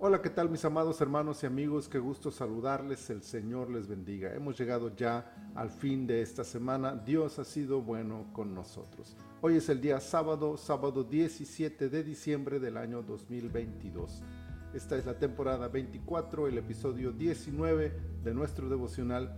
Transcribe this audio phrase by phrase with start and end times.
[0.00, 1.88] Hola, ¿qué tal mis amados hermanos y amigos?
[1.88, 4.32] Qué gusto saludarles, el Señor les bendiga.
[4.32, 6.94] Hemos llegado ya al fin de esta semana.
[6.94, 9.16] Dios ha sido bueno con nosotros.
[9.40, 14.22] Hoy es el día sábado, sábado 17 de diciembre del año 2022.
[14.72, 17.92] Esta es la temporada 24, el episodio 19
[18.22, 19.36] de nuestro devocional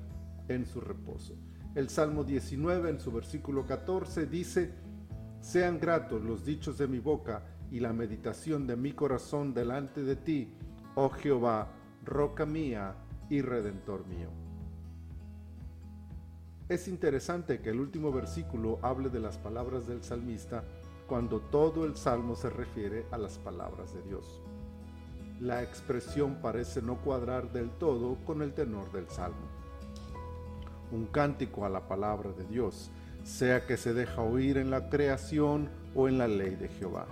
[0.48, 1.38] en su reposo.
[1.74, 4.74] El Salmo 19 en su versículo 14 dice,
[5.40, 10.16] Sean gratos los dichos de mi boca y la meditación de mi corazón delante de
[10.16, 10.52] ti,
[10.94, 11.68] oh Jehová,
[12.04, 12.94] roca mía
[13.28, 14.28] y redentor mío.
[16.68, 20.64] Es interesante que el último versículo hable de las palabras del salmista
[21.06, 24.40] cuando todo el salmo se refiere a las palabras de Dios.
[25.40, 29.48] La expresión parece no cuadrar del todo con el tenor del salmo.
[30.92, 32.90] Un cántico a la palabra de Dios,
[33.24, 37.06] sea que se deja oír en la creación o en la ley de Jehová.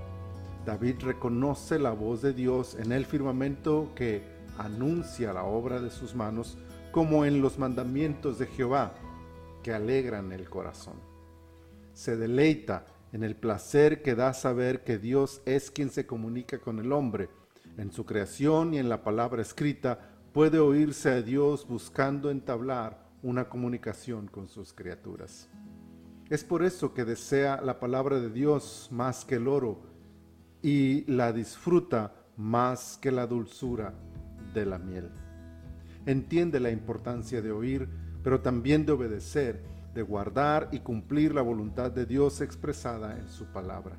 [0.65, 4.23] David reconoce la voz de Dios en el firmamento que
[4.59, 6.59] anuncia la obra de sus manos,
[6.93, 8.95] como en los mandamientos de Jehová,
[9.63, 10.97] que alegran el corazón.
[11.93, 16.79] Se deleita en el placer que da saber que Dios es quien se comunica con
[16.79, 17.31] el hombre.
[17.77, 19.99] En su creación y en la palabra escrita
[20.33, 25.49] puede oírse a Dios buscando entablar una comunicación con sus criaturas.
[26.29, 29.81] Es por eso que desea la palabra de Dios más que el oro
[30.63, 33.95] y la disfruta más que la dulzura
[34.55, 35.11] de la miel.
[36.07, 37.89] Entiende la importancia de oír,
[38.23, 39.63] pero también de obedecer,
[39.95, 43.97] de guardar y cumplir la voluntad de Dios expresada en su palabra.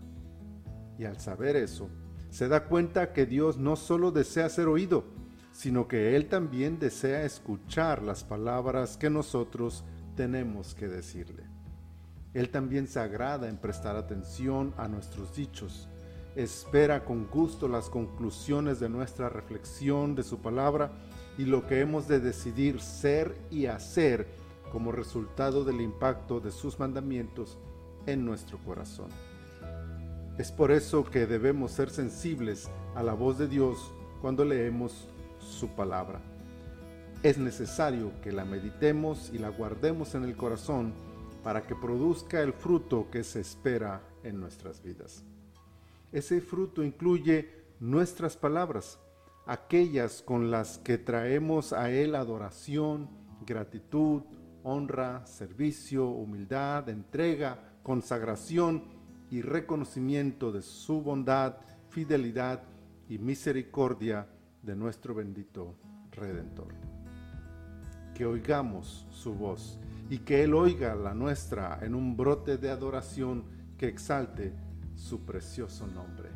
[0.98, 1.90] Y al saber eso,
[2.30, 5.04] se da cuenta que Dios no solo desea ser oído,
[5.52, 9.84] sino que Él también desea escuchar las palabras que nosotros
[10.16, 11.44] tenemos que decirle.
[12.34, 15.90] Él también se agrada en prestar atención a nuestros dichos,
[16.44, 20.92] espera con gusto las conclusiones de nuestra reflexión de su palabra
[21.38, 24.26] y lo que hemos de decidir ser y hacer
[24.72, 27.58] como resultado del impacto de sus mandamientos
[28.06, 29.10] en nuestro corazón.
[30.38, 33.92] Es por eso que debemos ser sensibles a la voz de Dios
[34.22, 36.22] cuando leemos su palabra.
[37.22, 40.94] Es necesario que la meditemos y la guardemos en el corazón
[41.44, 45.26] para que produzca el fruto que se espera en nuestras vidas.
[46.12, 47.50] Ese fruto incluye
[47.80, 49.00] nuestras palabras,
[49.46, 53.10] aquellas con las que traemos a Él adoración,
[53.46, 54.24] gratitud,
[54.64, 58.84] honra, servicio, humildad, entrega, consagración
[59.30, 61.58] y reconocimiento de su bondad,
[61.90, 62.64] fidelidad
[63.08, 64.28] y misericordia
[64.64, 65.76] de nuestro bendito
[66.12, 66.74] Redentor.
[68.14, 73.46] Que oigamos su voz y que Él oiga la nuestra en un brote de adoración
[73.78, 74.54] que exalte
[75.00, 76.30] su precioso nombre.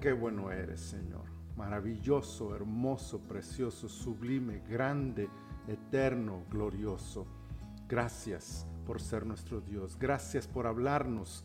[0.00, 1.24] Qué bueno eres, Señor.
[1.56, 5.28] Maravilloso, hermoso, precioso, sublime, grande,
[5.66, 7.26] eterno, glorioso.
[7.88, 9.98] Gracias por ser nuestro Dios.
[9.98, 11.44] Gracias por hablarnos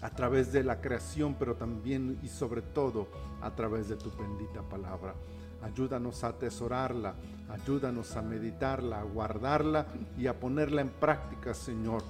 [0.00, 3.08] a través de la creación, pero también y sobre todo
[3.42, 5.14] a través de tu bendita palabra.
[5.62, 7.14] Ayúdanos a atesorarla,
[7.50, 9.86] ayúdanos a meditarla, a guardarla
[10.16, 12.02] y a ponerla en práctica, Señor,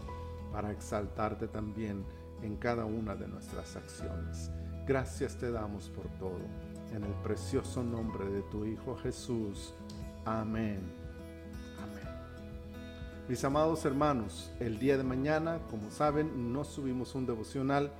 [0.52, 2.04] para exaltarte también
[2.42, 4.50] en cada una de nuestras acciones.
[4.86, 6.40] Gracias te damos por todo.
[6.92, 9.74] En el precioso nombre de tu Hijo Jesús.
[10.24, 10.80] Amén.
[11.78, 12.08] Amén.
[13.28, 17.92] Mis amados hermanos, el día de mañana, como saben, no subimos un devocional,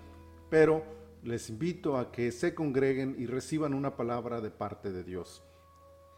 [0.48, 0.82] pero
[1.22, 5.42] les invito a que se congreguen y reciban una palabra de parte de Dios.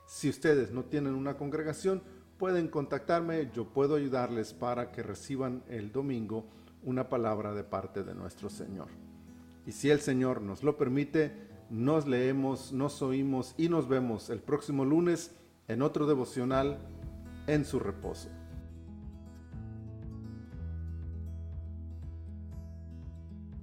[0.06, 2.02] Si ustedes no tienen una congregación,
[2.38, 6.46] pueden contactarme, yo puedo ayudarles para que reciban el domingo
[6.82, 8.88] una palabra de parte de nuestro Señor.
[9.66, 11.32] Y si el Señor nos lo permite,
[11.70, 15.34] nos leemos, nos oímos y nos vemos el próximo lunes
[15.68, 16.78] en otro devocional
[17.46, 18.28] en su reposo.